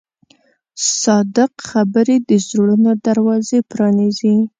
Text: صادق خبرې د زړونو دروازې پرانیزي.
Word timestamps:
صادق 1.01 1.51
خبرې 1.69 2.17
د 2.29 2.29
زړونو 2.47 2.91
دروازې 3.07 3.59
پرانیزي. 3.71 4.35